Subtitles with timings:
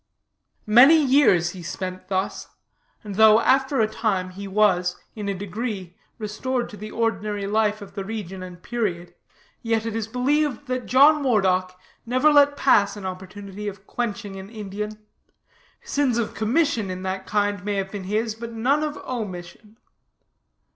[0.65, 2.47] "'Many years he spent thus;
[3.03, 7.83] and though after a time he was, in a degree, restored to the ordinary life
[7.83, 9.13] of the region and period,
[9.61, 14.49] yet it is believed that John Moredock never let pass an opportunity of quenching an
[14.49, 14.97] Indian.
[15.83, 19.77] Sins of commission in that kind may have been his, but none of omission.